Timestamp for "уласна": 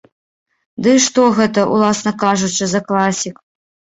1.75-2.13